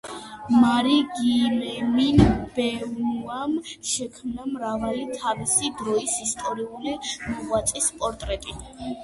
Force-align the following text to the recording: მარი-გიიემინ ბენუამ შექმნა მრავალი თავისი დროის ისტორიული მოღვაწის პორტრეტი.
მარი-გიიემინ 0.61 2.23
ბენუამ 2.55 3.53
შექმნა 3.91 4.47
მრავალი 4.55 5.05
თავისი 5.19 5.71
დროის 5.83 6.17
ისტორიული 6.25 6.97
მოღვაწის 7.29 7.93
პორტრეტი. 8.03 8.59